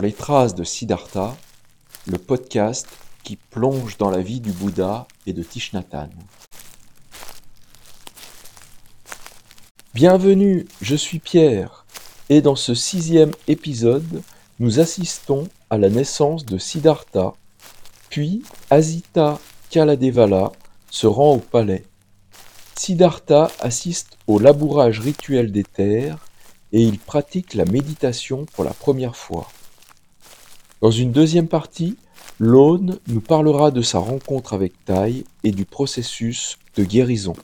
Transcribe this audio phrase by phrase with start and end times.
[0.00, 1.36] les traces de Siddhartha,
[2.06, 2.88] le podcast
[3.22, 5.72] qui plonge dans la vie du Bouddha et de Thich
[9.94, 11.84] Bienvenue, je suis Pierre,
[12.28, 14.22] et dans ce sixième épisode,
[14.58, 17.32] nous assistons à la naissance de Siddhartha,
[18.10, 19.38] puis Asita
[19.70, 20.52] Kaladevala
[20.90, 21.84] se rend au palais.
[22.76, 26.18] Siddhartha assiste au labourage rituel des terres
[26.72, 29.48] et il pratique la méditation pour la première fois.
[30.80, 31.96] Dans une deuxième partie,
[32.38, 37.34] Lone nous parlera de sa rencontre avec Tai et du processus de guérison.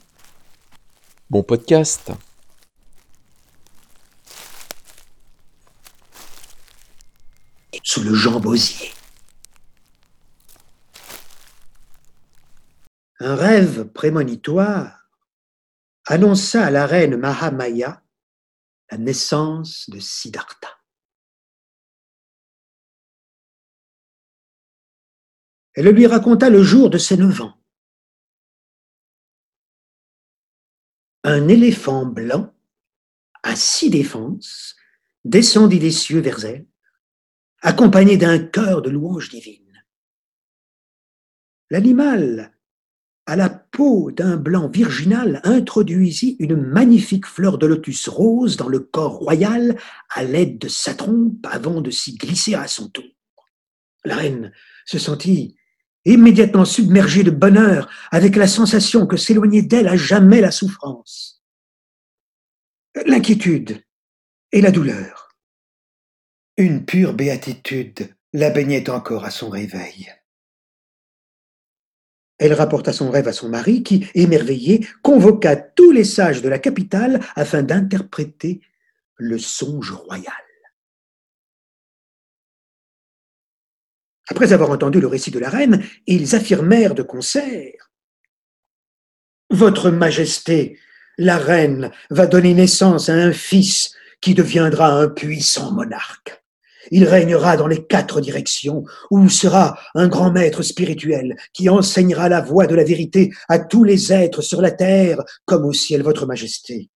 [1.31, 2.13] Bon podcast
[7.83, 8.93] Sous le jambosier.
[13.21, 15.09] Un rêve prémonitoire
[16.07, 18.03] annonça à la reine Mahamaya
[18.91, 20.80] la naissance de Siddhartha.
[25.75, 27.57] Elle lui raconta le jour de ses neuf ans.
[31.23, 32.53] Un éléphant blanc,
[33.43, 34.77] à six défenses,
[35.25, 36.67] descendit des cieux vers elle,
[37.61, 39.85] accompagné d'un chœur de louanges divines.
[41.71, 42.53] L'animal
[43.27, 48.81] à la peau d'un blanc virginal introduisit une magnifique fleur de lotus rose dans le
[48.81, 53.05] corps royal à l'aide de sa trompe avant de s'y glisser à son tour.
[54.05, 54.53] La reine
[54.85, 55.57] se sentit
[56.05, 61.43] immédiatement submergée de bonheur avec la sensation que s'éloignait d'elle à jamais la souffrance,
[63.07, 63.83] l'inquiétude
[64.53, 65.29] et la douleur.
[66.57, 70.13] Une pure béatitude la baignait encore à son réveil.
[72.39, 76.59] Elle rapporta son rêve à son mari qui, émerveillé, convoqua tous les sages de la
[76.59, 78.63] capitale afin d'interpréter
[79.17, 80.33] le songe royal.
[84.31, 87.91] Après avoir entendu le récit de la reine, ils affirmèrent de concert
[89.51, 90.79] Votre Majesté,
[91.19, 96.43] la reine, va donner naissance à un fils qui deviendra un puissant monarque.
[96.93, 102.41] Il régnera dans les quatre directions, où sera un grand maître spirituel qui enseignera la
[102.41, 106.27] voie de la vérité à tous les êtres sur la terre comme au ciel, votre
[106.27, 106.89] majesté.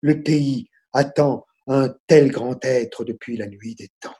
[0.00, 4.14] Le pays attend un tel grand être depuis la nuit des temps.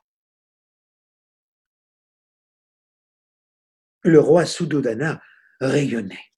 [4.06, 5.20] Le roi Suddhodana
[5.60, 6.32] rayonnait.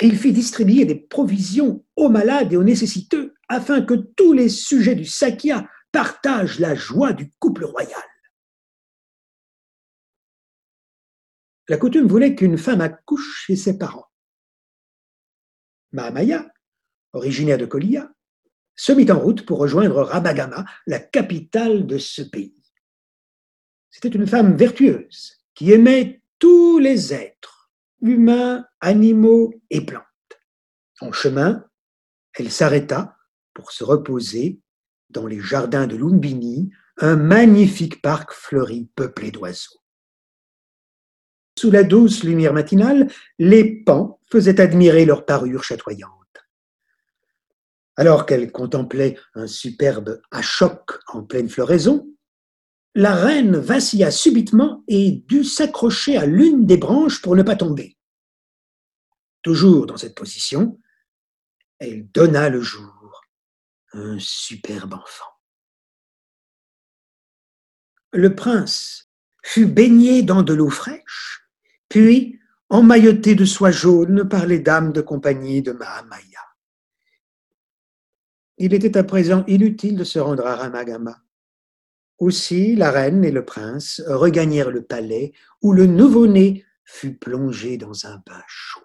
[0.00, 4.94] Il fit distribuer des provisions aux malades et aux nécessiteux afin que tous les sujets
[4.94, 8.02] du Sakya partagent la joie du couple royal.
[11.68, 14.06] La coutume voulait qu'une femme accouche chez ses parents.
[15.90, 16.52] Mahamaya,
[17.14, 18.12] originaire de Kolia,
[18.76, 22.62] se mit en route pour rejoindre Rabagama, la capitale de ce pays.
[23.90, 27.70] C'était une femme vertueuse qui aimait tous les êtres,
[28.00, 30.02] humains, animaux et plantes.
[31.00, 31.64] En chemin,
[32.34, 33.16] elle s'arrêta
[33.54, 34.60] pour se reposer
[35.08, 39.78] dans les jardins de Lumbini, un magnifique parc fleuri peuplé d'oiseaux.
[41.56, 43.08] Sous la douce lumière matinale,
[43.38, 46.10] les pans faisaient admirer leur parure chatoyante.
[47.94, 52.11] Alors qu'elle contemplait un superbe achoc en pleine floraison,
[52.94, 57.96] la reine vacilla subitement et dut s'accrocher à l'une des branches pour ne pas tomber.
[59.42, 60.78] Toujours dans cette position,
[61.78, 63.22] elle donna le jour,
[63.92, 65.24] un superbe enfant.
[68.12, 69.10] Le prince
[69.42, 71.48] fut baigné dans de l'eau fraîche
[71.88, 72.38] puis
[72.68, 76.40] emmailloté de soie jaune par les dames de compagnie de Mahamaya.
[78.58, 81.22] Il était à présent inutile de se rendre à Ramagama.
[82.22, 88.06] Aussi la reine et le prince regagnèrent le palais où le nouveau-né fut plongé dans
[88.06, 88.84] un bain chaud.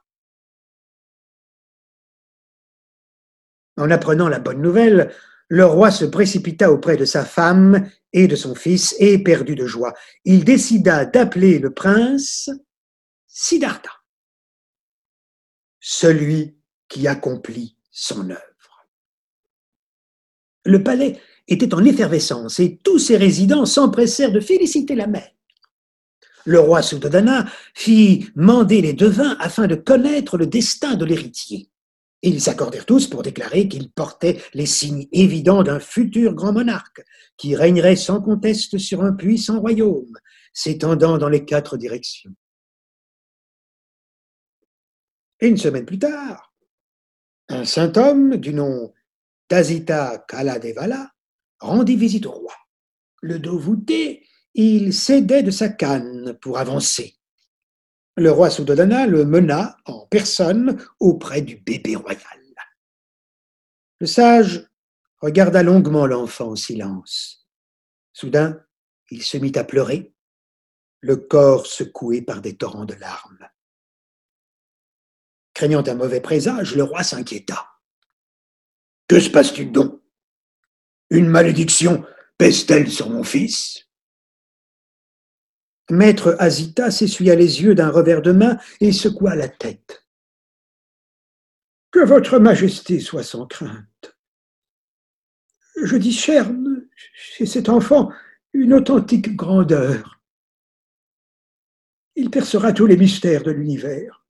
[3.78, 5.14] En apprenant la bonne nouvelle,
[5.50, 9.68] le roi se précipita auprès de sa femme et de son fils, et éperdu de
[9.68, 9.94] joie,
[10.26, 12.50] il décida d'appeler le prince
[13.28, 13.92] Siddhartha,
[15.80, 16.58] celui
[16.88, 18.88] qui accomplit son œuvre.
[20.66, 25.32] Le palais était en effervescence et tous ses résidents s'empressèrent de féliciter la mère.
[26.46, 31.70] Le roi Suddhodana fit mander les devins afin de connaître le destin de l'héritier.
[32.22, 37.04] Ils s'accordèrent tous pour déclarer qu'il portait les signes évidents d'un futur grand monarque
[37.38, 40.18] qui régnerait sans conteste sur un puissant royaume,
[40.54, 42.34] s'étendant dans les quatre directions.
[45.40, 46.54] Et une semaine plus tard,
[47.50, 48.94] un saint homme du nom
[49.50, 51.12] d'Azita Kaladevala
[51.60, 52.54] rendit visite au roi.
[53.22, 57.18] Le dos voûté, il cédait de sa canne pour avancer.
[58.16, 62.22] Le roi Suddhodana le mena en personne auprès du bébé royal.
[64.00, 64.68] Le sage
[65.22, 67.48] regarda longuement l'enfant en silence.
[68.14, 68.64] Soudain,
[69.10, 70.14] il se mit à pleurer,
[71.02, 73.48] le corps secoué par des torrents de larmes.
[75.54, 77.68] Craignant un mauvais présage, le roi s'inquiéta.
[79.08, 80.02] Que se passe-t-il donc?
[81.10, 82.06] Une malédiction
[82.38, 83.88] pèse-t-elle sur mon fils?
[85.90, 90.06] Maître Azita s'essuya les yeux d'un revers de main et secoua la tête.
[91.92, 94.18] Que votre majesté soit sans crainte.
[95.82, 98.12] Je discerne chez cet enfant
[98.52, 100.22] une authentique grandeur.
[102.16, 104.26] Il percera tous les mystères de l'univers.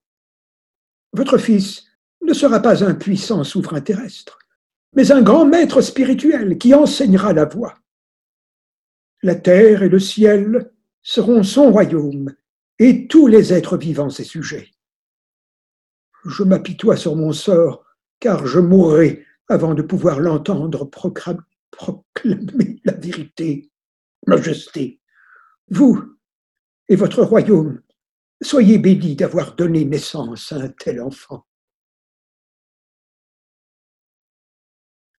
[1.14, 1.86] Votre fils
[2.22, 4.38] ne sera pas un puissant souverain terrestre,
[4.94, 7.76] mais un grand maître spirituel qui enseignera la voie.
[9.24, 12.34] La terre et le ciel seront son royaume,
[12.80, 14.72] et tous les êtres vivants ses sujets.
[16.26, 17.86] Je m'apitoie sur mon sort,
[18.20, 20.86] car je mourrai avant de pouvoir l'entendre
[21.72, 23.72] proclamer la vérité.
[24.26, 25.00] Majesté,
[25.70, 26.04] vous
[26.90, 27.82] et votre royaume
[28.42, 31.48] Soyez béni d'avoir donné naissance à un tel enfant.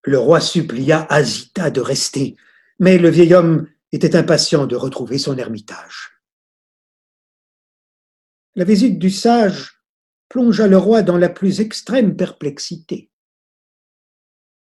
[0.03, 2.37] Le roi supplia Azita de rester,
[2.79, 6.21] mais le vieil homme était impatient de retrouver son ermitage.
[8.55, 9.83] La visite du sage
[10.29, 13.11] plongea le roi dans la plus extrême perplexité.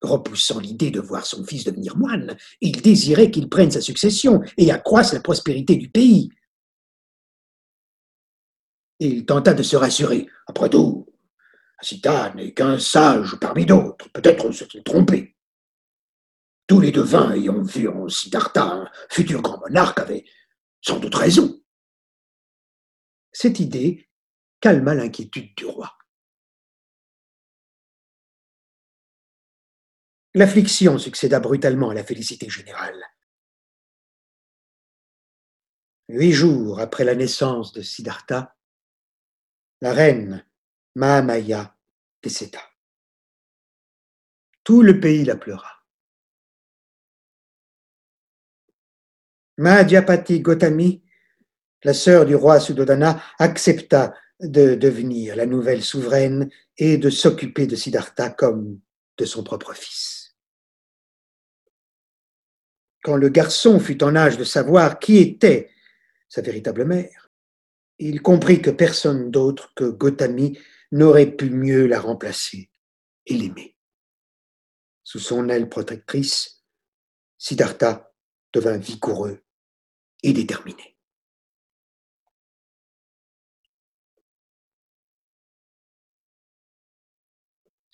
[0.02, 4.72] Repoussant l'idée de voir son fils devenir moine, il désirait qu'il prenne sa succession et
[4.72, 6.30] accroisse la prospérité du pays.
[9.00, 10.28] Il tenta de se rassurer.
[10.48, 11.03] Après tout,
[11.84, 14.10] Sita n'est qu'un sage parmi d'autres.
[14.10, 15.36] Peut-être s'est-il trompé.
[16.68, 20.26] Tous les devins ayant vu en Siddhartha un futur grand monarque avaient
[20.82, 21.62] sans doute raison.
[23.32, 24.10] Cette idée
[24.62, 25.98] calma l'inquiétude du roi.
[30.36, 33.04] L'affliction succéda brutalement à la félicité générale.
[36.10, 38.56] Huit jours après la naissance de Siddhartha,
[39.82, 40.46] la reine
[40.96, 41.76] Mahamaya
[42.22, 42.60] décéda.
[44.64, 45.84] Tout le pays la pleura.
[49.58, 51.04] Madhyapati Gotami,
[51.84, 57.76] la sœur du roi Suddhodana, accepta de devenir la nouvelle souveraine et de s'occuper de
[57.76, 58.80] Siddhartha comme
[59.18, 60.36] de son propre fils.
[63.04, 65.70] Quand le garçon fut en âge de savoir qui était
[66.30, 67.30] sa véritable mère,
[68.00, 70.58] il comprit que personne d'autre que Gotami
[70.94, 72.70] n'aurait pu mieux la remplacer
[73.26, 73.76] et l'aimer.
[75.04, 76.64] Sous son aile protectrice,
[77.38, 78.14] Siddhartha
[78.54, 79.44] devint vigoureux
[80.22, 80.98] et déterminé.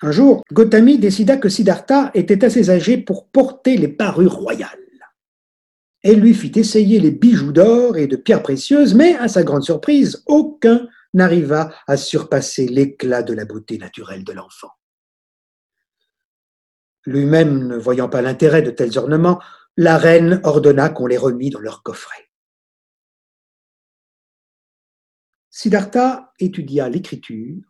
[0.02, 4.80] Un jour, Gotami décida que Siddhartha était assez âgé pour porter les parures royales.
[6.02, 9.64] Elle lui fit essayer les bijoux d'or et de pierres précieuses, mais à sa grande
[9.64, 14.72] surprise, aucun n'arriva à surpasser l'éclat de la beauté naturelle de l'enfant.
[17.06, 19.42] Lui-même ne voyant pas l'intérêt de tels ornements,
[19.78, 22.30] la reine ordonna qu'on les remît dans leur coffret.
[25.50, 27.62] Siddhartha étudia l'écriture,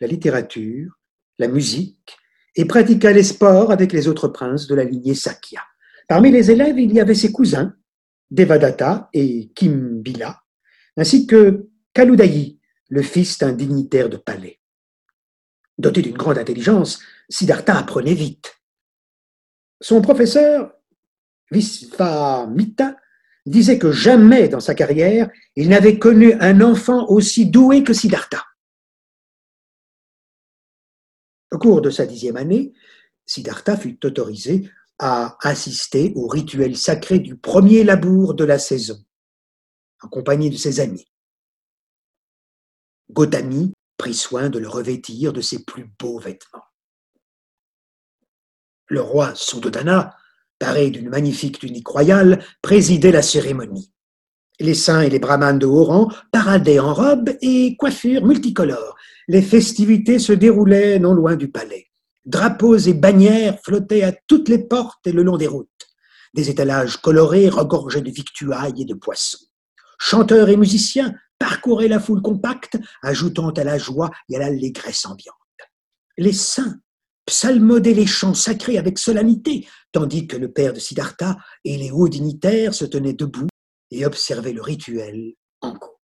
[0.00, 0.98] la littérature,
[1.38, 2.16] la musique
[2.56, 5.60] et pratiqua les sports avec les autres princes de la lignée Sakya.
[6.08, 7.74] Parmi les élèves, il y avait ses cousins,
[8.30, 10.42] Devadatta et Kimbila,
[10.96, 12.60] ainsi que Kaludayi,
[12.94, 14.60] le fils d'un dignitaire de palais.
[15.78, 18.62] Doté d'une grande intelligence, Siddhartha apprenait vite.
[19.80, 20.72] Son professeur,
[21.50, 22.96] Visvamita,
[23.46, 28.44] disait que jamais dans sa carrière il n'avait connu un enfant aussi doué que Siddhartha.
[31.50, 32.74] Au cours de sa dixième année,
[33.26, 34.70] Siddhartha fut autorisé
[35.00, 39.04] à assister au rituel sacré du premier labour de la saison,
[40.00, 41.08] en compagnie de ses amis.
[43.10, 46.64] Gotami prit soin de le revêtir de ses plus beaux vêtements.
[48.88, 50.16] Le roi Suddhodana,
[50.58, 53.92] paré d'une magnifique tunique royale, présidait la cérémonie.
[54.60, 58.96] Les saints et les brahmanes de haut rang paradaient en robes et coiffures multicolores.
[59.26, 61.90] Les festivités se déroulaient non loin du palais.
[62.24, 65.68] Drapeaux et bannières flottaient à toutes les portes et le long des routes.
[66.34, 69.44] Des étalages colorés regorgeaient de victuailles et de poissons.
[69.98, 75.36] Chanteurs et musiciens parcouraient la foule compacte, ajoutant à la joie et à l'allégresse ambiante.
[76.16, 76.78] Les saints
[77.26, 81.36] psalmodiaient les chants sacrés avec solennité, tandis que le père de Siddhartha
[81.66, 83.48] et les hauts dignitaires se tenaient debout
[83.90, 86.00] et observait le rituel en cours.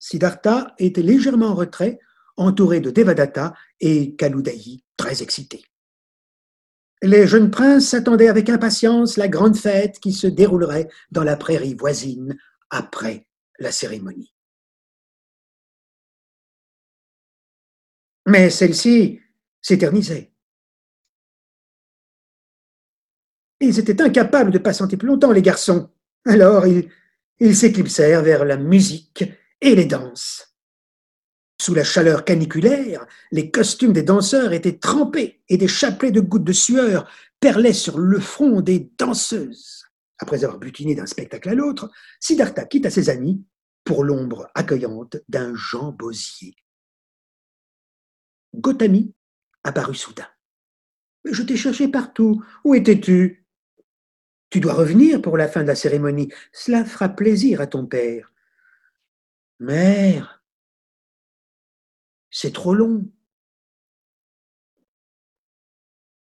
[0.00, 2.00] Siddhartha était légèrement en retrait,
[2.36, 5.62] entouré de Devadatta et Kaludayi, très excités.
[7.00, 11.74] Les jeunes princes attendaient avec impatience la grande fête qui se déroulerait dans la prairie
[11.74, 12.36] voisine
[12.70, 13.26] après
[13.58, 14.34] la cérémonie.
[18.26, 19.20] Mais celle-ci
[19.60, 20.32] s'éternisait.
[23.60, 25.90] Ils étaient incapables de patienter plus longtemps, les garçons.
[26.26, 29.24] Alors ils, s'éclipsèrent vers la musique
[29.60, 30.54] et les danses.
[31.60, 36.44] Sous la chaleur caniculaire, les costumes des danseurs étaient trempés et des chapelets de gouttes
[36.44, 39.79] de sueur perlaient sur le front des danseuses.
[40.20, 43.42] Après avoir butiné d'un spectacle à l'autre, Siddhartha quitta ses amis
[43.84, 46.54] pour l'ombre accueillante d'un Jean Bosier.
[48.54, 49.14] Gotami
[49.64, 50.28] apparut soudain.
[51.24, 52.44] Je t'ai cherché partout.
[52.64, 53.46] Où étais-tu
[54.50, 56.32] Tu dois revenir pour la fin de la cérémonie.
[56.52, 58.32] Cela fera plaisir à ton père.
[59.58, 60.42] Mère,
[62.30, 63.10] c'est trop long.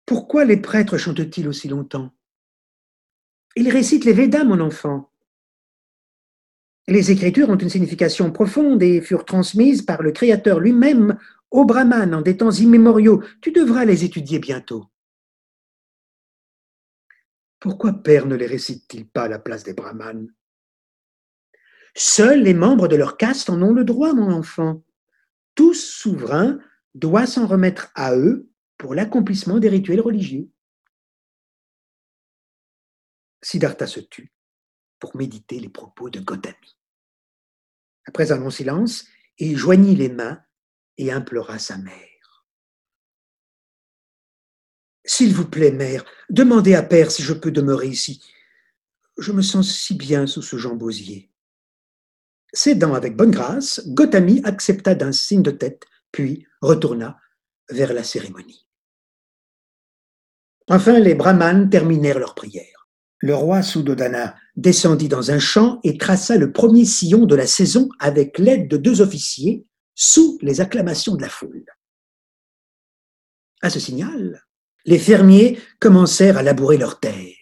[0.05, 2.16] Pourquoi les prêtres chantent-ils aussi longtemps?
[3.59, 5.11] Ils récitent les Védas, mon enfant.
[6.87, 11.17] Les Écritures ont une signification profonde et furent transmises par le Créateur lui-même
[11.49, 13.23] au Brahman en des temps immémoriaux.
[13.41, 14.85] Tu devras les étudier bientôt.
[17.59, 20.31] Pourquoi Père ne les récite-t-il pas à la place des Brahmanes?
[21.95, 24.83] Seuls les membres de leur caste en ont le droit, mon enfant.
[25.55, 26.59] Tout souverain
[26.93, 30.47] doit s'en remettre à eux pour l'accomplissement des rituels religieux.
[33.41, 34.31] Siddhartha se tut
[34.99, 36.77] pour méditer les propos de Gautami.
[38.05, 39.05] Après un long silence,
[39.37, 40.41] il joignit les mains
[40.97, 42.45] et implora sa mère.
[45.05, 48.23] S'il vous plaît, mère, demandez à Père si je peux demeurer ici.
[49.17, 51.31] Je me sens si bien sous ce jambosier.
[52.53, 57.19] Cédant avec bonne grâce, Gautami accepta d'un signe de tête, puis retourna
[57.69, 58.67] vers la cérémonie.
[60.69, 62.76] Enfin, les brahmanes terminèrent leur prière.
[63.19, 67.89] Le roi Suddhodana descendit dans un champ et traça le premier sillon de la saison
[67.99, 71.65] avec l'aide de deux officiers, sous les acclamations de la foule.
[73.61, 74.45] À ce signal,
[74.85, 77.33] les fermiers commencèrent à labourer leurs terres.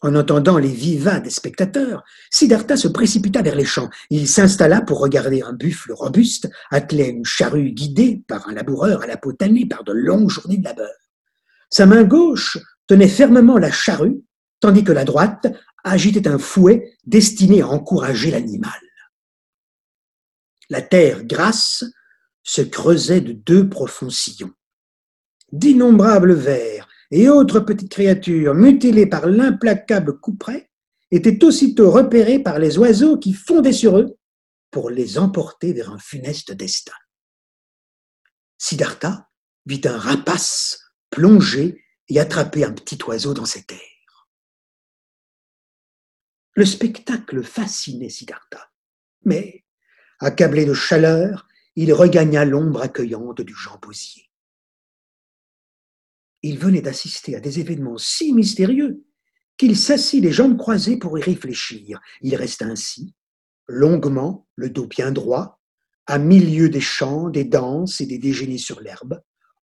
[0.00, 3.88] En entendant les vivats des spectateurs, Siddhartha se précipita vers les champs.
[4.10, 9.02] Il s'installa pour regarder un buffle robuste attelé à une charrue guidée par un laboureur
[9.02, 10.90] à la peau tannée par de longues journées de labeur.
[11.70, 14.22] Sa main gauche tenait fermement la charrue,
[14.60, 15.46] tandis que la droite
[15.84, 18.80] agitait un fouet destiné à encourager l'animal.
[20.70, 21.84] La terre grasse
[22.42, 24.52] se creusait de deux profonds sillons.
[25.50, 30.70] D'innombrables vers et autres petites créatures mutilées par l'implacable couperet
[31.10, 34.16] étaient aussitôt repérées par les oiseaux qui fondaient sur eux
[34.70, 36.94] pour les emporter vers un funeste destin.
[38.56, 39.28] Siddhartha
[39.66, 44.28] vit un rapace plonger et attraper un petit oiseau dans ses terres.
[46.54, 48.70] Le spectacle fascinait Siddhartha,
[49.24, 49.64] mais,
[50.20, 53.78] accablé de chaleur, il regagna l'ombre accueillante du Jean
[56.42, 59.04] il venait d'assister à des événements si mystérieux
[59.56, 62.00] qu'il s'assit les jambes croisées pour y réfléchir.
[62.20, 63.14] Il resta ainsi,
[63.68, 65.60] longuement, le dos bien droit,
[66.06, 69.22] à milieu des chants, des danses et des déjeuners sur l'herbe,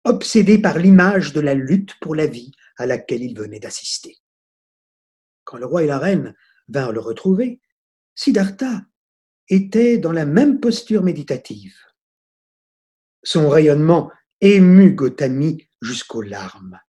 [0.08, 4.18] obsédé par l'image de la lutte pour la vie à laquelle il venait d'assister.
[5.44, 6.36] Quand le roi et la reine
[6.68, 7.62] vinrent le retrouver,
[8.16, 8.82] Siddhartha
[9.50, 11.76] était dans la même posture méditative.
[13.24, 14.12] Son rayonnement
[14.42, 16.80] émut Gautami jusqu'aux larmes.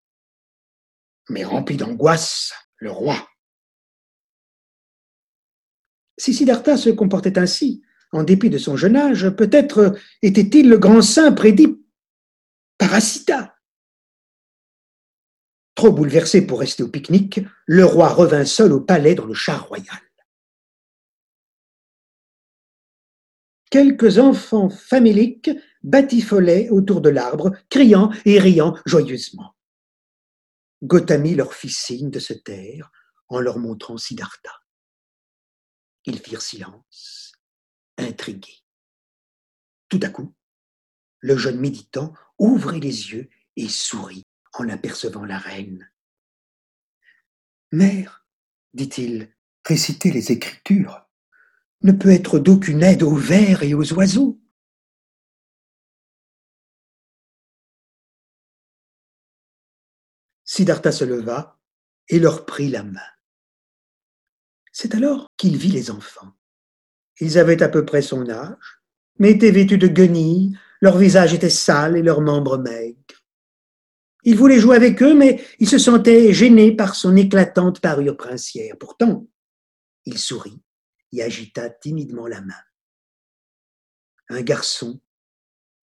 [1.28, 3.28] Mais rempli d'angoisse, le roi.
[6.16, 7.82] Si Siddhartha se comportait ainsi,
[8.12, 11.77] en dépit de son jeune âge, peut-être était-il le grand saint prédit
[12.78, 13.56] par Asita.
[15.74, 19.68] Trop bouleversé pour rester au pique-nique, le roi revint seul au palais dans le char
[19.68, 20.00] royal.
[23.70, 25.50] Quelques enfants faméliques
[25.82, 29.54] batifolaient autour de l'arbre, criant et riant joyeusement.
[30.82, 32.90] Gautami leur fit signe de se taire
[33.28, 34.52] en leur montrant Siddhartha.
[36.06, 37.32] Ils firent silence,
[37.98, 38.64] intrigués.
[39.88, 40.34] Tout à coup,
[41.20, 45.90] le jeune méditant ouvrit les yeux et sourit en apercevant la reine.
[47.72, 48.26] Mère,
[48.72, 51.06] dit-il, réciter les Écritures
[51.82, 54.40] ne peut être d'aucune aide aux vers et aux oiseaux.
[60.44, 61.60] Siddhartha se leva
[62.08, 63.00] et leur prit la main.
[64.72, 66.32] C'est alors qu'il vit les enfants.
[67.20, 68.80] Ils avaient à peu près son âge,
[69.18, 72.96] mais étaient vêtus de guenilles, leur visage était sale et leurs membres maigres.
[74.24, 78.76] Il voulait jouer avec eux, mais il se sentait gêné par son éclatante parure princière.
[78.78, 79.26] Pourtant,
[80.04, 80.60] il sourit
[81.12, 82.62] et agita timidement la main.
[84.28, 85.00] Un garçon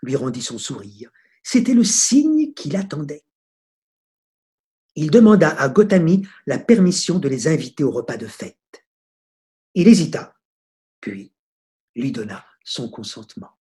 [0.04, 1.10] lui rendit son sourire.
[1.44, 3.26] C'était le signe qu'il attendait.
[4.96, 8.86] Il demanda à Gotami la permission de les inviter au repas de fête.
[9.74, 10.36] Il hésita,
[11.02, 11.34] puis
[11.96, 13.52] lui donna son consentement.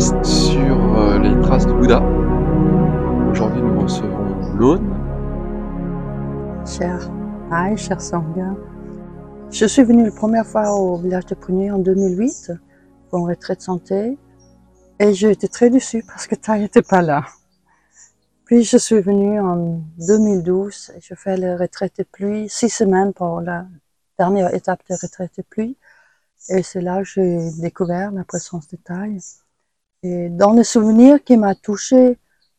[0.00, 2.02] Sur euh, les traces de Bouddha.
[3.30, 4.90] Aujourd'hui, nous recevons Lone.
[6.66, 7.08] Cher
[7.52, 8.56] Aïe, cher Sangha,
[9.52, 12.50] je suis venue la première fois au village de Prunier en 2008
[13.08, 14.18] pour une retraite santé
[14.98, 17.24] et j'ai été très déçue parce que Tai n'était pas là.
[18.46, 23.12] Puis je suis venue en 2012 et je fais la retraite de pluie, six semaines
[23.12, 23.68] pour la
[24.18, 25.76] dernière étape de retraite de pluie.
[26.48, 29.20] Et c'est là que j'ai découvert la présence de taille.
[30.04, 32.18] Et dans le souvenir qui m'a touché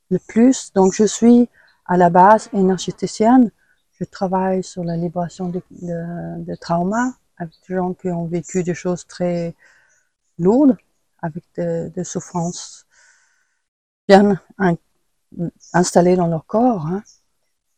[0.10, 1.48] le plus, donc je suis
[1.86, 3.52] à la base énergéticienne.
[4.00, 9.06] Je travaille sur la libération de, traumas avec des gens qui ont vécu des choses
[9.06, 9.54] très
[10.40, 10.76] lourdes,
[11.22, 12.88] avec des souffrances
[14.08, 14.42] bien
[15.74, 16.88] installées dans leur corps.
[16.88, 17.04] Hein.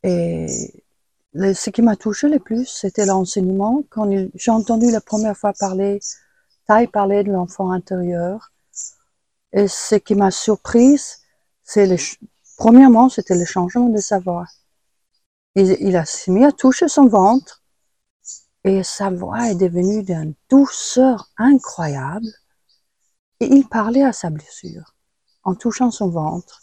[0.03, 0.47] Et
[1.33, 3.83] ce qui m'a touché le plus, c'était l'enseignement.
[3.89, 6.00] Quand j'ai entendu la première fois parler,
[6.67, 8.53] Tai parler de l'enfant intérieur.
[9.53, 11.19] Et ce qui m'a surprise,
[11.63, 11.95] c'est
[12.57, 14.45] premièrement, c'était le changement de sa voix.
[15.55, 17.63] Il, il a mis à toucher son ventre
[18.63, 22.27] et sa voix est devenue d'une douceur incroyable.
[23.39, 24.93] Et il parlait à sa blessure
[25.43, 26.62] en touchant son ventre.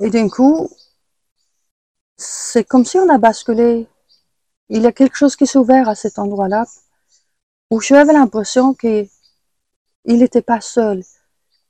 [0.00, 0.70] Et d'un coup,
[2.16, 3.88] c'est comme si on a basculé.
[4.68, 6.64] Il y a quelque chose qui s'est ouvert à cet endroit-là
[7.70, 8.74] où j'avais l'impression
[10.06, 11.02] qu'il n'était pas seul.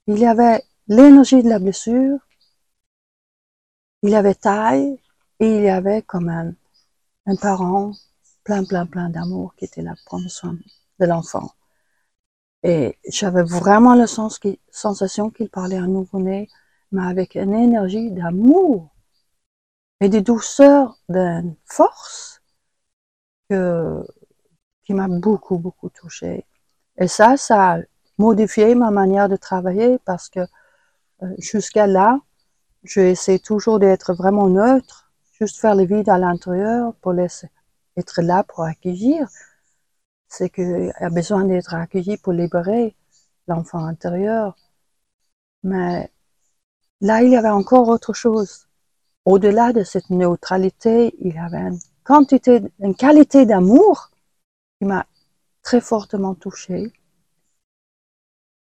[0.06, 2.18] Il y avait l'énergie de la blessure,
[4.02, 5.00] il avait taille
[5.40, 6.52] et il y avait comme un,
[7.26, 7.92] un parent
[8.44, 10.56] plein, plein, plein d'amour qui était là pour prendre soin
[11.00, 11.50] de l'enfant.
[12.62, 16.48] Et j'avais vraiment la sensation qu'il parlait à nouveau-né,
[16.92, 18.90] mais avec une énergie d'amour
[20.00, 22.40] et des douceurs d'une force
[23.48, 26.44] qui m'a beaucoup, beaucoup touchée.
[26.98, 27.78] Et ça, ça
[28.18, 30.40] a modifié ma manière de travailler parce que
[31.22, 32.20] euh, jusqu'à là,
[32.84, 37.48] j'essaie toujours d'être vraiment neutre, juste faire le vide à l'intérieur pour laisser
[37.96, 39.28] être là pour accueillir.
[40.28, 42.96] C'est qu'il a besoin d'être accueilli pour libérer
[43.48, 44.56] l'enfant intérieur.
[45.62, 46.10] Mais
[47.00, 48.66] là, il y avait encore autre chose
[49.26, 54.10] au-delà de cette neutralité, il y avait une quantité, une qualité d'amour
[54.78, 55.04] qui m'a
[55.62, 56.92] très fortement touchée.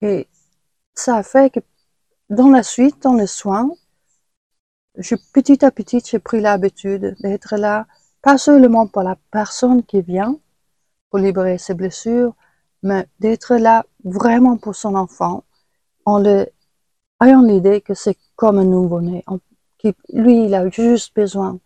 [0.04, 0.28] Et
[0.94, 1.60] ça a fait que
[2.30, 3.72] dans la suite, dans les soins,
[4.98, 7.88] je, petit à petit, j'ai pris l'habitude d'être là,
[8.22, 10.38] pas seulement pour la personne qui vient
[11.10, 12.36] pour libérer ses blessures,
[12.84, 15.44] mais d'être là vraiment pour son enfant,
[16.06, 19.24] en ayant l'idée que c'est comme un nouveau-né
[20.14, 21.60] lui, il a juste besoin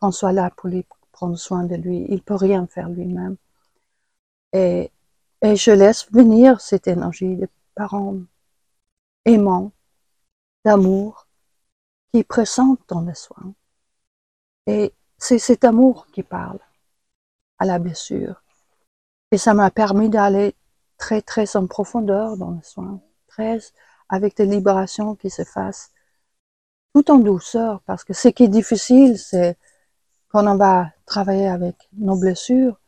[0.00, 2.06] qu'on soit là pour lui prendre soin de lui.
[2.08, 3.36] Il peut rien faire lui-même.
[4.52, 4.90] Et,
[5.42, 7.38] et je laisse venir cette énergie
[7.74, 8.18] parents
[9.24, 9.72] aimants,
[10.64, 11.26] d'amour,
[12.12, 13.54] qui pressentent dans le soin.
[14.66, 16.58] Et c'est cet amour qui parle
[17.58, 18.42] à la blessure.
[19.30, 20.54] Et ça m'a permis d'aller
[20.98, 23.58] très, très en profondeur dans le soin, très
[24.08, 25.90] avec des libérations qui se fassent
[26.94, 29.56] tout en douceur, parce que ce qui est difficile, c'est
[30.28, 32.78] quand on va travailler avec nos blessures,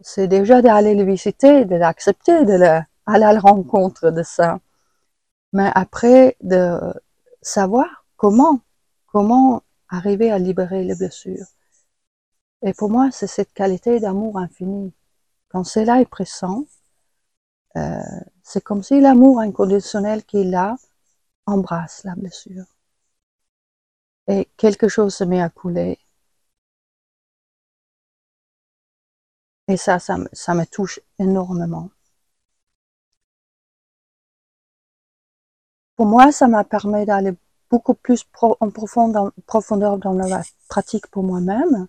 [0.00, 4.60] c'est déjà d'aller les visiter, de l'accepter, de à la rencontre de ça.
[5.52, 6.78] Mais après, de
[7.42, 8.60] savoir comment,
[9.06, 11.46] comment arriver à libérer les blessures.
[12.62, 14.92] Et pour moi, c'est cette qualité d'amour infini.
[15.48, 16.64] Quand cela est présent,
[17.76, 17.98] euh,
[18.42, 20.76] c'est comme si l'amour inconditionnel qui est là
[21.46, 22.64] embrasse la blessure
[24.28, 25.98] et quelque chose se met à couler.
[29.68, 31.90] Et ça, ça me touche énormément.
[36.02, 37.32] Pour moi, ça m'a permis d'aller
[37.70, 38.24] beaucoup plus
[38.58, 41.86] en profondeur, dans la pratique pour moi-même,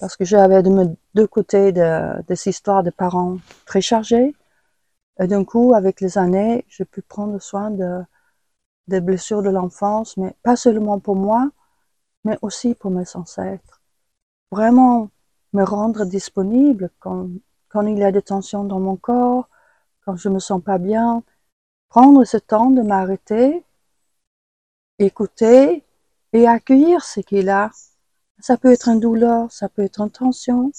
[0.00, 4.34] parce que j'avais de mes deux côtés de, des histoires de parents très chargées.
[5.20, 8.00] Et d'un coup, avec les années, j'ai pu prendre soin de,
[8.88, 11.50] des blessures de l'enfance, mais pas seulement pour moi,
[12.24, 13.80] mais aussi pour mes ancêtres.
[14.50, 15.08] Vraiment
[15.52, 17.28] me rendre disponible quand,
[17.68, 19.48] quand il y a des tensions dans mon corps,
[20.04, 21.22] quand je me sens pas bien,
[21.90, 23.62] prendre ce temps de m'arrêter,
[24.98, 25.84] écouter
[26.32, 27.70] et accueillir ce qu'il a.
[28.38, 30.70] Ça peut être une douleur, ça peut être une tension,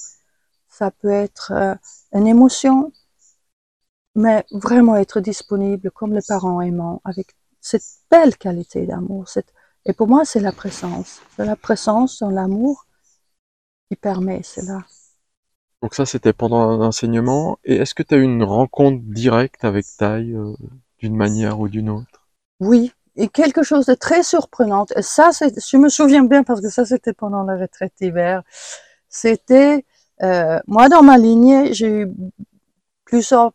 [0.69, 1.75] ça peut être euh,
[2.13, 2.91] une émotion,
[4.15, 9.25] mais vraiment être disponible comme les parents aimants, avec cette belle qualité d'amour.
[9.85, 11.21] Et pour moi, c'est la présence.
[11.35, 12.87] C'est la présence dans l'amour
[13.89, 14.79] qui permet cela.
[15.81, 17.59] Donc ça, c'était pendant l'enseignement.
[17.65, 20.55] Et est-ce que tu as eu une rencontre directe avec Thaï euh,
[21.01, 22.27] d'une manière ou d'une autre?
[22.59, 24.85] Oui, et quelque chose de très surprenant.
[24.95, 28.43] Et ça, je me souviens bien parce que ça, c'était pendant la retraite d'hiver.
[29.09, 29.85] C'était,
[30.21, 32.11] euh, moi, dans ma lignée, j'ai eu
[33.03, 33.51] plusieurs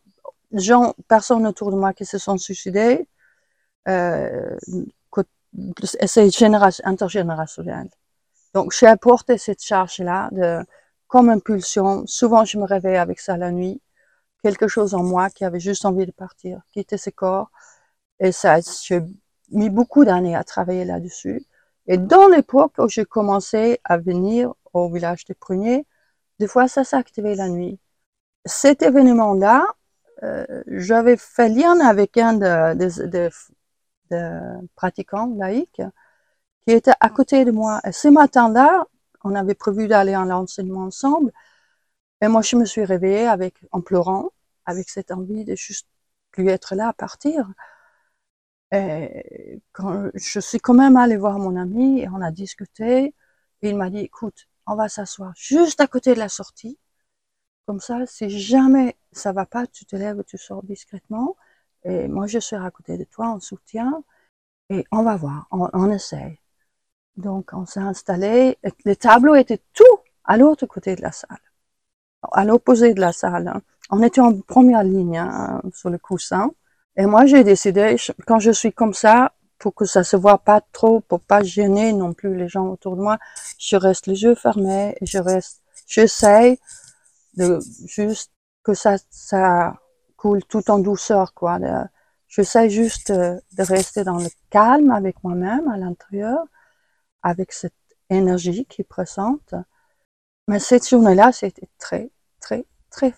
[0.52, 3.06] gens, personnes autour de moi qui se sont suicidés.
[3.88, 4.56] Euh,
[5.82, 7.88] c'est génération, intergénérationnel.
[8.54, 10.30] Donc, j'ai apporté cette charge-là
[11.06, 12.04] comme impulsion.
[12.06, 13.80] Souvent, je me réveillais avec ça la nuit.
[14.46, 17.50] Quelque chose en moi qui avait juste envie de partir, quitter ce corps.
[18.20, 19.00] Et ça, j'ai
[19.50, 21.44] mis beaucoup d'années à travailler là-dessus.
[21.88, 25.84] Et dans l'époque où j'ai commencé à venir au village des Pruniers,
[26.38, 27.80] des fois ça s'activait la nuit.
[28.44, 29.66] Cet événement-là,
[30.22, 33.30] euh, j'avais fait lien avec un de, de, de,
[34.12, 34.20] de
[34.76, 35.82] pratiquants laïcs
[36.64, 37.80] qui était à côté de moi.
[37.84, 38.86] Et ce matin-là,
[39.24, 41.32] on avait prévu d'aller en enseignement ensemble.
[42.20, 43.28] Et moi, je me suis réveillée
[43.72, 44.30] en pleurant,
[44.66, 45.88] avec cette envie de juste
[46.32, 47.48] plus être là, partir.
[48.72, 53.14] Et quand, je suis quand même allée voir mon ami et on a discuté.
[53.62, 56.78] Il m'a dit, écoute, on va s'asseoir juste à côté de la sortie.
[57.66, 61.36] Comme ça, si jamais ça va pas, tu te lèves, tu sors discrètement.
[61.84, 64.02] Et moi, je serai à côté de toi en soutien.
[64.70, 66.38] Et on va voir, on, on essaye.
[67.16, 68.58] Donc, on s'est installé.
[68.84, 69.84] Les tableaux étaient tout
[70.24, 71.40] à l'autre côté de la salle,
[72.32, 73.48] à l'opposé de la salle.
[73.48, 73.62] hein.
[73.90, 76.50] On était en première ligne hein, sur le coussin.
[76.96, 77.96] Et moi, j'ai décidé,
[78.26, 81.92] quand je suis comme ça, pour que ça se voit pas trop, pour pas gêner
[81.92, 83.18] non plus les gens autour de moi,
[83.58, 86.58] je reste les yeux fermés je reste, j'essaye
[87.34, 89.74] de juste que ça, ça
[90.16, 91.58] coule tout en douceur, quoi.
[92.28, 96.44] J'essaie juste de, de rester dans le calme avec moi-même à l'intérieur,
[97.22, 97.74] avec cette
[98.10, 99.54] énergie qui est présente.
[100.48, 103.14] Mais cette journée-là, c'était très, très, très.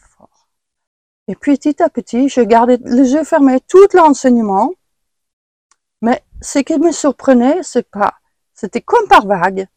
[1.29, 4.73] Et petit à petit, je gardais les yeux fermés tout l'enseignement.
[6.01, 8.15] Mais ce qui me surprenait, c'est pas,
[8.55, 9.69] c'était comme par vague.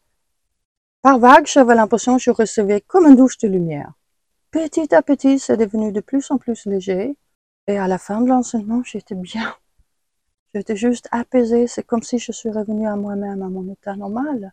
[1.02, 3.92] Par vague, j'avais l'impression que je recevais comme une douche de lumière.
[4.50, 7.16] Petit à petit, c'est devenu de plus en plus léger.
[7.66, 9.54] Et à la fin de l'enseignement, j'étais bien.
[10.54, 11.66] J'étais juste apaisée.
[11.66, 14.52] C'est comme si je suis revenue à moi-même, à mon état normal.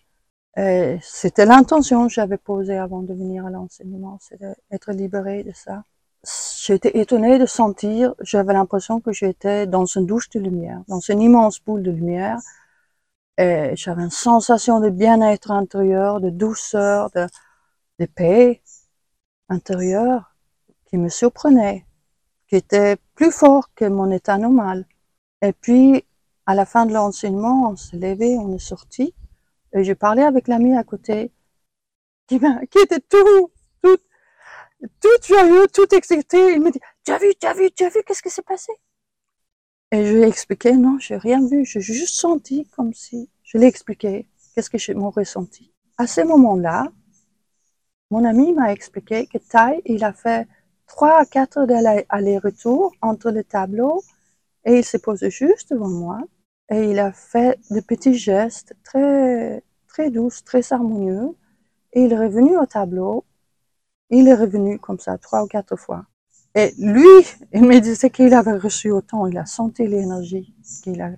[0.57, 5.53] Et c'était l'intention que j'avais posée avant de venir à l'enseignement, c'est d'être libérée de
[5.53, 5.83] ça.
[6.61, 11.21] J'étais étonnée de sentir, j'avais l'impression que j'étais dans une douche de lumière, dans une
[11.21, 12.39] immense boule de lumière.
[13.37, 17.27] Et j'avais une sensation de bien-être intérieur, de douceur, de,
[17.99, 18.61] de paix
[19.47, 20.35] intérieure
[20.85, 21.85] qui me surprenait,
[22.47, 24.85] qui était plus fort que mon état normal.
[25.41, 26.03] Et puis,
[26.45, 29.13] à la fin de l'enseignement, on s'est levé, on est sorti,
[29.73, 31.31] et j'ai parlé avec l'ami à côté,
[32.27, 33.51] qui, était tout,
[35.01, 36.53] tout, joyeux, tout excité.
[36.53, 38.41] Il me dit, tu as vu, tu as vu, tu as vu, qu'est-ce qui s'est
[38.41, 38.71] passé?
[39.91, 43.57] Et je lui ai expliqué, non, j'ai rien vu, j'ai juste senti comme si, je
[43.57, 45.73] l'ai expliqué, qu'est-ce que j'ai mon ressenti.
[45.97, 46.91] À ce moment-là,
[48.11, 50.47] mon ami m'a expliqué que Tai, il a fait
[50.85, 51.65] trois à quatre
[52.09, 54.03] allers-retours entre les tableaux
[54.65, 56.19] et il s'est posé juste devant moi
[56.69, 61.35] et il a fait de petits gestes très, très doux, très harmonieux
[61.93, 63.25] et il est revenu au tableau.
[64.09, 66.05] Il est revenu comme ça trois ou quatre fois.
[66.55, 67.07] Et lui,
[67.53, 71.11] il me disait qu'il avait reçu autant, il a senti l'énergie qu'il a,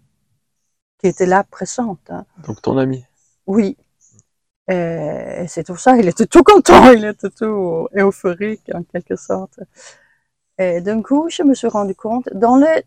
[0.99, 2.09] qui était là présente.
[2.09, 2.25] hein.
[2.45, 3.05] Donc ton ami.
[3.47, 3.77] Oui.
[4.67, 9.59] Et, c'est tout ça, il était tout content, il était tout euphorique en quelque sorte.
[10.57, 12.83] Et d'un coup, je me suis rendu compte, dans les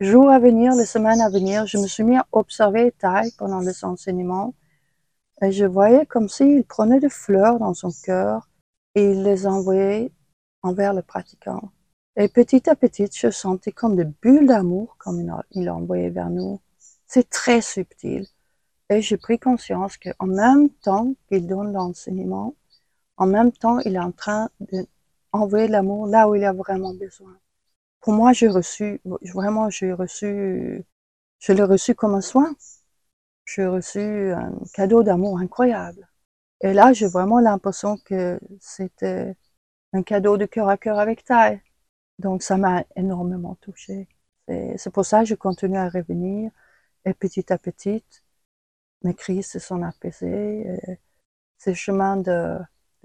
[0.00, 3.60] jours à venir, les semaines à venir, je me suis mis à observer Tai pendant
[3.60, 4.54] les enseignements.
[5.42, 8.48] Et je voyais comme s'il prenait des fleurs dans son cœur
[8.96, 10.10] et il les envoyait
[10.62, 11.70] envers le pratiquant.
[12.16, 16.30] Et petit à petit, je sentais comme des bulles d'amour, comme il a envoyé vers
[16.30, 16.60] nous.
[17.06, 18.26] C'est très subtil.
[18.88, 22.54] Et j'ai pris conscience qu'en même temps qu'il donne l'enseignement,
[23.18, 24.48] en même temps, il est en train
[25.32, 27.36] d'envoyer l'amour là où il a vraiment besoin.
[28.00, 29.00] Pour moi, j'ai reçu,
[29.34, 30.84] vraiment, j'ai reçu,
[31.40, 32.54] je l'ai reçu comme un soin.
[33.44, 36.08] J'ai reçu un cadeau d'amour incroyable.
[36.60, 39.36] Et là, j'ai vraiment l'impression que c'était
[39.92, 41.60] un cadeau de cœur à cœur avec taille.
[42.18, 44.08] Donc, ça m'a énormément touchée.
[44.48, 46.50] C'est pour ça que je continue à revenir.
[47.04, 48.04] Et petit à petit,
[49.02, 50.66] mes crises se sont apaisées.
[51.58, 52.58] C'est le chemin de,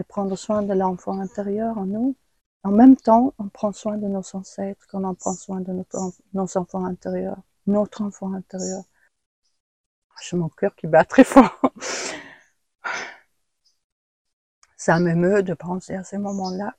[0.07, 2.15] prendre soin de l'enfant intérieur en nous.
[2.63, 5.73] En même temps, on prend soin de nos ancêtres, quand on prend soin de
[6.33, 8.83] nos enfants intérieurs, notre enfant intérieur.
[10.21, 11.59] J'ai mon cœur qui bat très fort.
[14.81, 16.75] Ça m'émeut de penser à ces moments-là.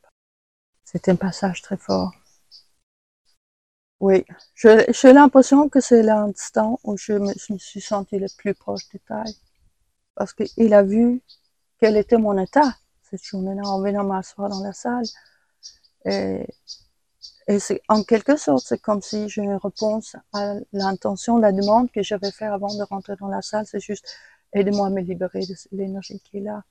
[0.82, 2.12] C'est un passage très fort.
[4.00, 4.24] Oui,
[4.56, 9.36] j'ai l'impression que c'est l'instant où je me, suis sentie le plus proche de taille.
[10.16, 11.22] Parce qu'il a vu
[11.78, 12.74] quel était mon état
[13.08, 15.06] cette journée-là en venant m'asseoir dans la salle.
[16.04, 16.44] Et,
[17.46, 21.88] et c'est en quelque sorte, c'est comme si j'ai une réponse à l'intention, la demande
[21.92, 23.64] que j'avais fait avant de rentrer dans la salle.
[23.64, 24.12] C'est juste
[24.52, 26.64] aidez-moi à me libérer de l'énergie qui est là.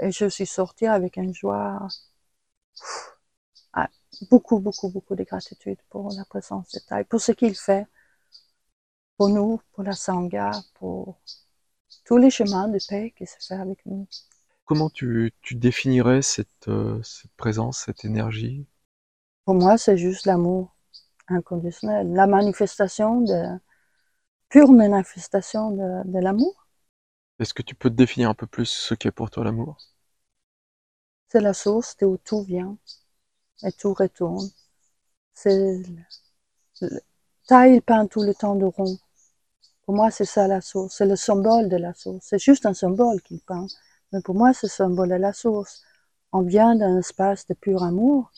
[0.00, 1.88] Et je suis sortie avec une joie
[4.30, 7.86] beaucoup, beaucoup, beaucoup de gratitude pour la présence de Taille, pour ce qu'il fait
[9.16, 11.18] pour nous, pour la Sangha, pour
[12.04, 14.06] tous les chemins de paix qui se fait avec nous.
[14.64, 18.66] Comment tu, tu définirais cette, euh, cette, présence, cette énergie?
[19.44, 20.76] Pour moi, c'est juste l'amour
[21.26, 23.58] inconditionnel, la manifestation de,
[24.48, 26.67] pure manifestation de, de l'amour.
[27.38, 29.78] Est-ce que tu peux te définir un peu plus ce qu'est pour toi l'amour?
[31.28, 32.76] C'est la source d'où tout vient
[33.64, 34.50] et tout retourne.
[35.34, 35.82] C'est
[37.46, 38.98] taille, il peint tout le temps de rond.
[39.84, 40.96] Pour moi, c'est ça la source.
[40.96, 42.26] C'est le symbole de la source.
[42.28, 43.66] C'est juste un symbole qu'il peint.
[44.12, 45.82] Mais pour moi, le symbole de la source.
[46.32, 48.30] On vient d'un espace de pur amour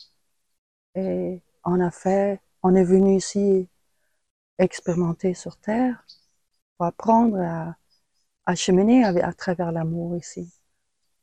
[0.95, 1.91] et on a
[2.63, 3.67] on est venu ici
[4.59, 6.05] expérimenter sur Terre
[6.77, 7.75] pour apprendre à,
[8.45, 10.51] à cheminer à, à travers l'amour ici.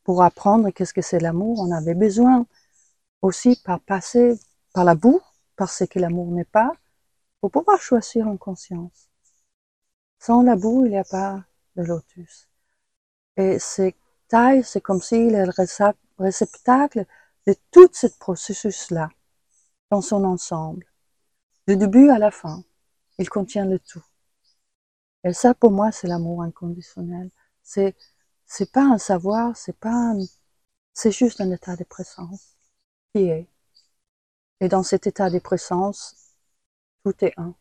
[0.04, 2.46] Pour apprendre qu'est-ce que c'est l'amour, on avait besoin
[3.22, 4.38] aussi par passer
[4.72, 5.20] par la boue,
[5.56, 6.72] par ce que l'amour n'est pas,
[7.40, 9.08] pour pouvoir choisir en conscience.
[10.18, 11.44] Sans la boue, il n'y a pas
[11.76, 12.48] de lotus.
[13.36, 13.94] Et c'est
[14.28, 15.52] taille, c'est comme est le
[16.18, 17.06] réceptacle
[17.46, 19.10] de tout ce processus-là,
[19.90, 20.86] dans son ensemble.
[21.66, 22.62] Du début à la fin,
[23.18, 24.04] il contient le tout.
[25.24, 27.30] Et ça, pour moi, c'est l'amour inconditionnel.
[27.62, 27.96] C'est,
[28.46, 30.18] c'est pas un savoir, c'est pas un,
[30.94, 32.56] c'est juste un état de présence
[33.14, 33.48] qui est.
[34.60, 36.16] Et dans cet état de présence,
[37.04, 37.54] tout est un.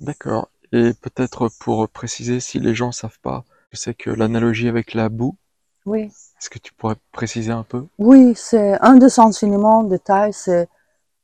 [0.00, 0.50] D'accord.
[0.72, 5.08] Et peut-être pour préciser, si les gens ne savent pas, c'est que l'analogie avec la
[5.08, 5.36] boue.
[5.86, 6.02] Oui.
[6.04, 7.86] Est-ce que tu pourrais préciser un peu?
[7.98, 10.68] Oui, c'est un des enseignements de taille, c'est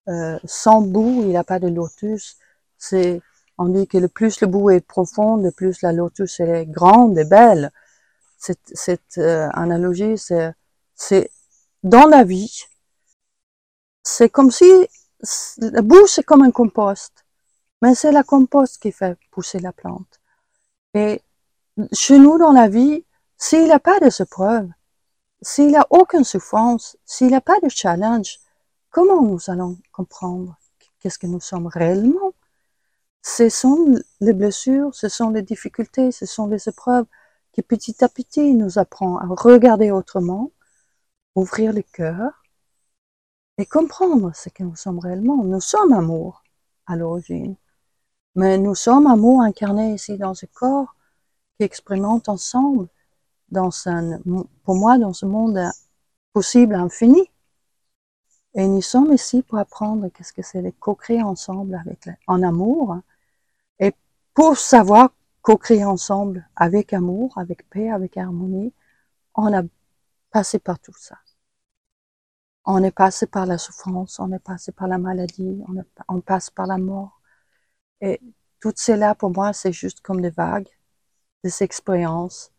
[0.09, 2.37] euh, sans boue, il n'y a pas de lotus.
[2.79, 3.21] C'est,
[3.59, 7.19] on dit que le plus le boue est profond, le plus la lotus est grande
[7.19, 7.71] et belle.
[8.39, 10.17] Cette, cette euh, analogie,
[10.95, 11.31] c'est,
[11.83, 12.65] dans la vie,
[14.03, 14.71] c'est comme si
[15.59, 17.25] la boue, c'est comme un compost.
[17.81, 20.21] Mais c'est la compost qui fait pousser la plante.
[20.95, 21.23] Et
[21.93, 23.05] chez nous, dans la vie,
[23.37, 24.69] s'il n'y a pas de épreuves,
[25.43, 28.39] s'il n'y a aucune souffrance, s'il n'y a pas de challenge,
[28.91, 30.57] comment nous allons comprendre
[31.01, 32.33] qu'est-ce que nous sommes réellement?
[33.27, 37.07] Ce sont les blessures, ce sont les difficultés, ce sont les épreuves
[37.53, 40.51] qui petit à petit nous apprennent à regarder autrement,
[41.35, 42.45] ouvrir le cœur
[43.57, 45.43] et comprendre ce que nous sommes réellement.
[45.43, 46.45] Nous sommes amour
[46.87, 47.57] à l'origine,
[48.35, 50.95] mais nous sommes amour incarné ici dans ce corps
[51.57, 52.89] qui expérimente ensemble
[53.51, 55.59] pour moi, dans ce monde
[56.35, 57.31] possible infini.
[58.55, 62.99] Et nous sommes ici pour apprendre qu'est-ce que c'est de co-créer ensemble avec, en amour.
[64.35, 65.11] Pour savoir
[65.43, 68.75] co-créer ensemble avec amour, avec paix, avec harmonie,
[69.35, 69.63] on a
[70.31, 71.19] passé par tout ça.
[72.65, 75.63] On est passé par la souffrance, on est passé par la maladie,
[76.09, 77.21] on, passe par la mort.
[78.01, 78.21] Et
[78.61, 80.71] tout cela, pour moi, c'est juste comme des vagues,
[81.45, 82.51] des expériences,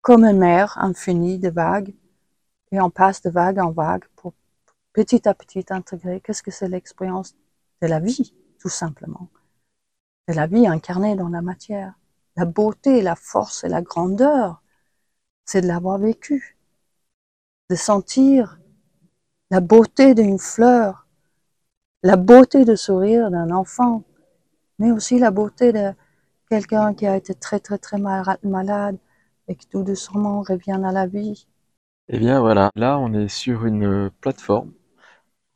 [0.00, 1.94] comme une mer infinie de vagues.
[2.72, 4.32] Et on passe de vague en vague pour
[4.92, 7.36] petit à petit intégrer qu'est-ce que c'est l'expérience
[7.82, 9.28] de la vie, tout simplement.
[10.30, 11.94] De la vie incarnée dans la matière.
[12.36, 14.62] La beauté, la force et la grandeur,
[15.44, 16.56] c'est de l'avoir vécu.
[17.68, 18.60] De sentir
[19.50, 21.08] la beauté d'une fleur,
[22.04, 24.04] la beauté de sourire d'un enfant,
[24.78, 25.92] mais aussi la beauté de
[26.48, 28.98] quelqu'un qui a été très très très malade
[29.48, 31.48] et qui tout doucement revient à la vie.
[32.06, 34.70] Eh bien voilà, là on est sur une plateforme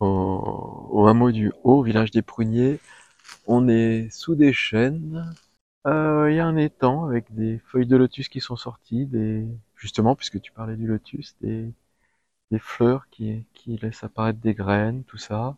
[0.00, 2.80] au, hameau du Haut, village des Pruniers.
[3.46, 5.34] On est sous des chênes.
[5.86, 9.46] Euh, il y a un étang avec des feuilles de lotus qui sont sorties, des
[9.76, 11.72] justement puisque tu parlais du lotus, des,
[12.58, 15.56] fleurs qui, laissent apparaître des graines, tout ça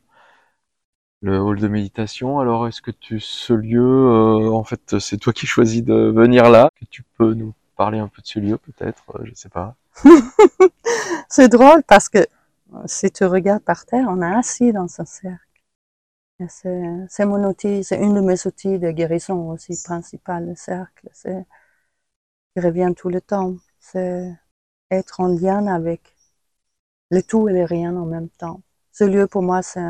[1.22, 2.38] le hall de méditation.
[2.38, 6.48] Alors, est-ce que tu, ce lieu, euh, en fait, c'est toi qui choisis de venir
[6.50, 6.70] là?
[6.78, 9.02] Que tu peux nous parler un peu de ce lieu, peut-être?
[9.16, 9.74] Euh, Je sais pas.
[11.28, 12.26] c'est drôle parce que
[12.86, 15.45] si tu regardes par terre, on est assis dans ce cercle.
[16.48, 21.08] C'est mon outil, c'est une de mes outils de guérison aussi principal, le cercle.
[21.12, 21.46] C'est
[22.54, 23.56] qui revient tout le temps.
[23.78, 24.32] C'est
[24.90, 26.16] être en lien avec
[27.10, 28.62] le tout et le rien en même temps.
[28.92, 29.80] Ce lieu, pour moi, c'est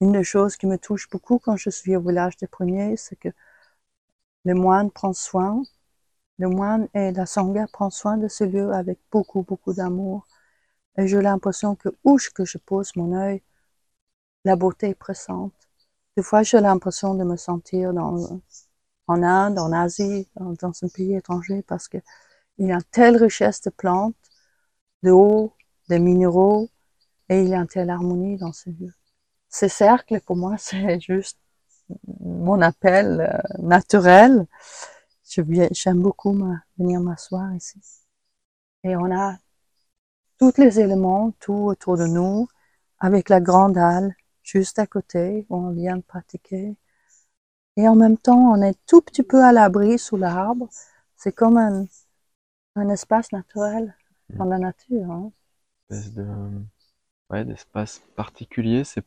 [0.00, 3.16] une des choses qui me touche beaucoup quand je suis au village des premiers, c'est
[3.16, 3.30] que
[4.44, 5.62] le moine prend soin,
[6.38, 10.26] le moine et la sangha prend soin de ce lieu avec beaucoup, beaucoup d'amour.
[10.98, 13.42] Et j'ai l'impression que où que je pose mon œil,
[14.44, 15.52] la beauté est présente.
[16.16, 18.40] Des fois, j'ai l'impression de me sentir dans,
[19.06, 21.98] en Inde, en Asie, dans, un pays étranger, parce que
[22.58, 24.16] il y a une telle richesse de plantes,
[25.02, 25.54] de eau,
[25.88, 26.68] de minéraux,
[27.28, 28.92] et il y a une telle harmonie dans ce lieu.
[29.48, 31.38] Ces cercles, pour moi, c'est juste
[32.20, 34.46] mon appel euh, naturel.
[35.24, 36.36] J'aime beaucoup
[36.78, 37.80] venir m'asseoir ici.
[38.84, 39.36] Et on a
[40.38, 42.48] tous les éléments, tout autour de nous,
[42.98, 44.14] avec la grande halle
[44.52, 46.74] juste à côté où on vient de pratiquer.
[47.76, 50.68] Et en même temps, on est tout petit peu à l'abri sous l'arbre.
[51.16, 51.86] C'est comme un,
[52.74, 53.94] un, espace naturel
[54.30, 55.10] dans la nature.
[55.10, 55.32] Hein.
[55.90, 56.26] Espèce de,
[57.30, 58.84] ouais, d'espace particulier.
[58.84, 59.04] C'est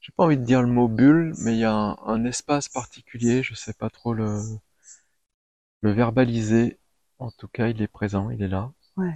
[0.00, 3.42] j'ai pas envie de dire le mot bulle, mais il y a un, espace particulier,
[3.42, 4.40] je sais pas trop le,
[5.80, 6.78] le verbaliser.
[7.18, 8.70] En tout cas, il est présent, il est là.
[8.96, 9.14] Ouais.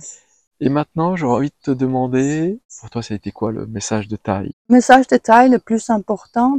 [0.61, 4.09] Et maintenant, j'aurais envie de te demander, pour toi, ça a été quoi le message
[4.09, 4.53] de taille?
[4.69, 6.59] Le message de taille le plus important,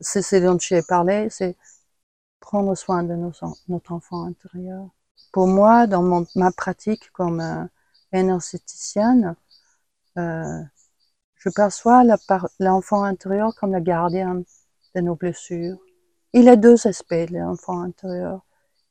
[0.00, 1.56] c'est ce dont j'ai parlé, c'est
[2.40, 4.88] prendre soin de notre enfant intérieur.
[5.32, 7.64] Pour moi, dans ma pratique comme euh,
[8.12, 9.34] énergéticienne,
[10.18, 10.62] euh,
[11.36, 12.02] je perçois
[12.58, 14.42] l'enfant intérieur comme le gardien
[14.94, 15.78] de nos blessures.
[16.32, 18.44] Il a deux aspects de l'enfant intérieur.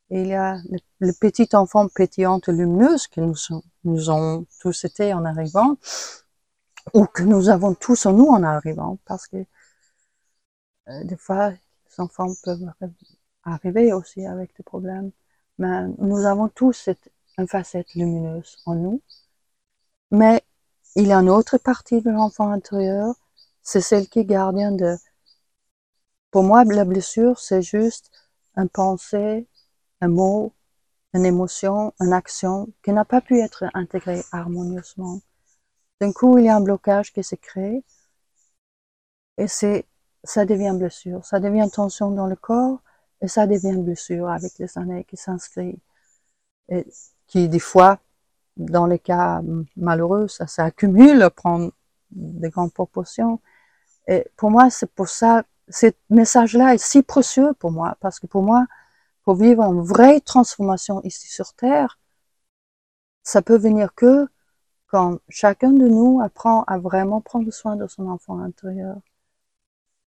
[0.09, 0.57] Il y a
[0.99, 3.35] le, petit enfant pétillante lumineuse que nous,
[3.83, 5.77] nous avons tous été en arrivant,
[6.93, 9.37] ou que nous avons tous en nous en arrivant, parce que
[10.89, 11.59] euh, des fois, les
[11.99, 12.71] enfants peuvent
[13.43, 15.11] arriver aussi avec des problèmes.
[15.57, 19.01] Mais nous avons tous cette, une facette lumineuse en nous.
[20.11, 20.43] Mais
[20.95, 23.15] il y a une autre partie de l'enfant intérieur,
[23.61, 24.95] c'est celle qui est gardien de...
[26.31, 28.11] Pour moi, la blessure, c'est juste
[28.55, 29.47] un pensée,
[30.01, 30.53] un mot,
[31.13, 35.21] une émotion, une action qui n'a pas pu être intégrée harmonieusement.
[35.99, 37.83] D'un coup, il y a un blocage qui s'est créé
[39.37, 39.85] et c'est,
[40.23, 42.79] ça devient blessure, ça devient tension dans le corps
[43.21, 45.79] et ça devient blessure avec les années qui s'inscrivent
[46.69, 46.85] et
[47.27, 47.99] qui, des fois,
[48.57, 49.41] dans les cas
[49.75, 51.69] malheureux, ça s'accumule, prend
[52.11, 53.39] des grandes proportions.
[54.07, 58.27] Et pour moi, c'est pour ça, ce message-là est si précieux pour moi, parce que
[58.27, 58.65] pour moi,
[59.27, 61.99] pour vivre une vraie transformation ici sur Terre,
[63.23, 64.25] ça peut venir que
[64.85, 68.95] quand chacun de nous apprend à vraiment prendre soin de son enfant intérieur.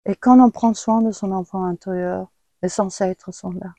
[0.03, 2.27] Et quand on prend soin de son enfant intérieur,
[2.61, 3.73] les ancêtres sont là.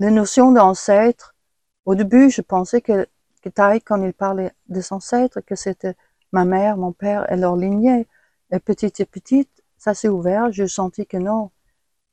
[0.00, 1.36] Les notions d'ancêtres,
[1.84, 3.06] au début, je pensais que,
[3.42, 5.94] que quand il parlait des ancêtres, que c'était
[6.32, 8.08] ma mère, mon père et leur lignée.
[8.50, 11.52] Et petit à petit, ça s'est ouvert, j'ai senti que non,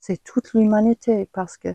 [0.05, 1.69] c'est toute l'humanité, parce que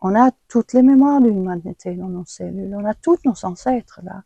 [0.00, 4.00] on a toutes les mémoires de l'humanité dans nos cellules, on a tous nos ancêtres
[4.02, 4.24] là.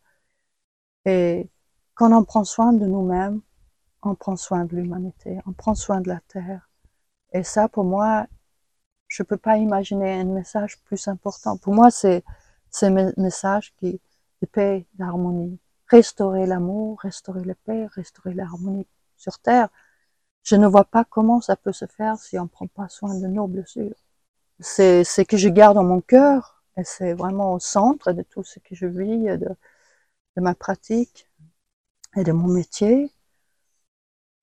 [1.05, 1.51] Et
[1.95, 3.41] quand on prend soin de nous-mêmes,
[4.03, 6.70] on prend soin de l'humanité, on prend soin de la Terre.
[7.32, 8.28] Et ça, pour moi,
[9.09, 11.57] je peux pas imaginer un message plus important.
[11.57, 12.22] Pour moi, c'est
[12.70, 14.01] ces messages qui,
[14.41, 15.59] de paix, d'harmonie.
[15.89, 19.68] Restaurer l'amour, restaurer la paix, restaurer l'harmonie sur Terre.
[20.43, 23.14] Je ne vois pas comment ça peut se faire si on ne prend pas soin
[23.18, 23.95] de nos blessures.
[24.61, 28.45] C'est ce que je garde dans mon cœur et c'est vraiment au centre de tout
[28.45, 29.49] ce que je vis, de,
[30.36, 31.28] ma pratique
[32.16, 33.12] et de mon métier.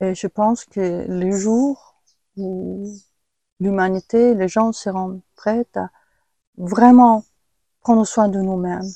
[0.01, 2.01] Et je pense que le jour
[2.37, 2.93] où
[3.59, 5.89] l'humanité, les gens seront prêts à
[6.57, 7.25] vraiment
[7.81, 8.89] prendre soin de nous-mêmes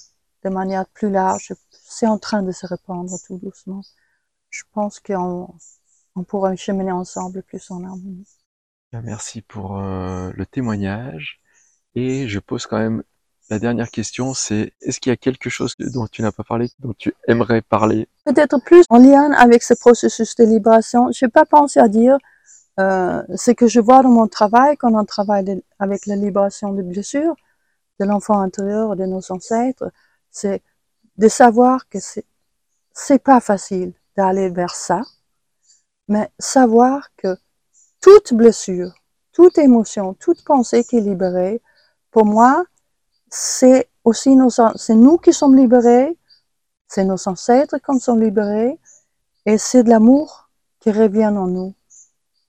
[0.43, 1.53] de manière plus large.
[1.71, 3.81] C'est en train de se répandre tout doucement.
[4.49, 5.53] je pense qu'on
[6.19, 8.27] on pourra cheminer ensemble plus en harmonie.
[8.91, 11.39] Merci pour euh, le témoignage.
[11.95, 13.03] Et je pose quand même
[13.49, 16.69] la dernière question, c'est est-ce qu'il y a quelque chose dont tu n'as pas parlé,
[16.79, 18.07] dont tu aimerais parler?
[18.25, 21.09] Peut-être plus en lien avec ce processus de libération.
[21.11, 22.17] Je n'ai pas pensé à dire
[22.79, 26.83] euh, ce que je vois dans mon travail quand on travaille avec la libération des
[26.83, 27.35] blessures
[27.99, 29.91] de l'enfant intérieur, de nos ancêtres,
[30.31, 30.61] c'est
[31.17, 32.25] de savoir que c'est
[32.93, 35.01] c'est pas facile d'aller vers ça,
[36.09, 37.37] mais savoir que
[38.01, 38.93] toute blessure,
[39.31, 41.61] toute émotion, toute pensée qui est libérée,
[42.11, 42.65] pour moi,
[43.29, 46.17] c'est aussi nos, c'est nous qui sommes libérés,
[46.87, 48.79] c'est nos ancêtres qui sont libérés,
[49.45, 50.49] et c'est de l'amour
[50.79, 51.75] qui revient en nous.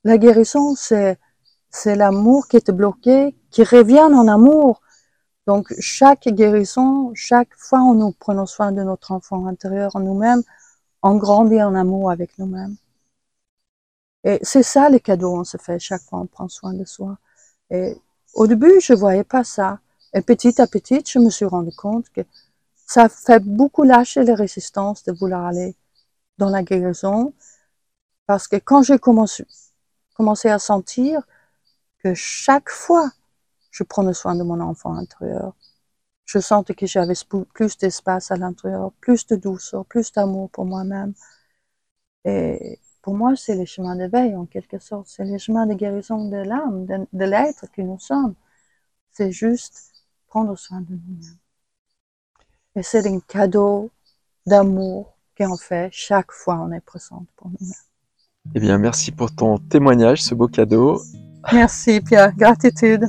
[0.04, 1.18] La guérison, c'est,
[1.70, 4.80] c'est l'amour qui est bloqué, qui revient en amour.
[5.46, 10.42] Donc, chaque guérison, chaque fois où nous prenons soin de notre enfant intérieur en nous-mêmes,
[11.02, 12.76] on grandit en amour avec nous-mêmes.
[14.24, 17.18] Et c'est ça le cadeau qu'on se fait chaque fois on prend soin de soi.
[17.70, 17.96] Et
[18.34, 19.80] au début, je voyais pas ça.
[20.14, 22.22] Et petit à petit, je me suis rendu compte que
[22.86, 25.76] ça fait beaucoup lâcher les résistances de vouloir aller
[26.38, 27.34] dans la guérison.
[28.26, 29.44] Parce que quand j'ai commencé,
[30.14, 31.22] commencé à sentir
[31.98, 33.10] que chaque fois
[33.70, 35.54] je prenais soin de mon enfant intérieur,
[36.24, 37.14] je sentais que j'avais
[37.54, 41.14] plus d'espace à l'intérieur, plus de douceur, plus d'amour pour moi-même.
[42.24, 45.06] Et pour moi, c'est le chemin d'éveil en quelque sorte.
[45.08, 48.34] C'est le chemin de guérison de l'âme, de, de l'être que nous sommes.
[49.10, 49.92] C'est juste
[50.28, 51.38] prendre soin de nous-mêmes.
[52.76, 53.90] Et c'est un cadeau
[54.46, 57.74] d'amour qu'on fait chaque fois on est présente pour nous-mêmes.
[58.54, 61.00] Eh bien, merci pour ton témoignage, ce beau cadeau.
[61.52, 63.04] Merci Pierre, gratitude.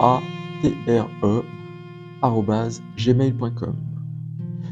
[0.00, 0.20] a
[0.60, 1.44] t r e
[2.96, 3.76] gmail.com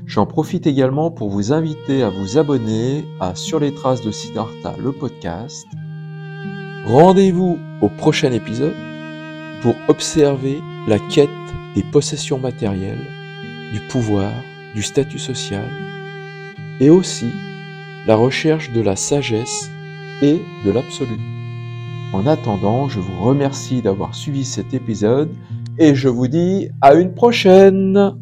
[0.06, 4.74] J'en profite également pour vous inviter à vous abonner à Sur les traces de Siddhartha,
[4.82, 5.68] le podcast.
[6.85, 8.74] Rendez-vous au prochain épisode
[9.62, 11.29] pour observer la quête
[11.74, 13.07] des possessions matérielles,
[13.72, 14.33] du pouvoir,
[14.74, 15.68] du statut social,
[16.81, 17.26] et aussi
[18.07, 19.70] la recherche de la sagesse
[20.22, 21.18] et de l'absolu.
[22.12, 25.31] En attendant, je vous remercie d'avoir suivi cet épisode
[25.79, 28.14] et je vous dis à une prochaine